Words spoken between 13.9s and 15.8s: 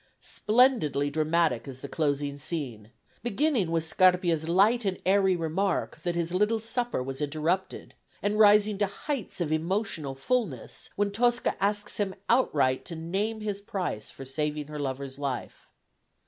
for saving her lover's life.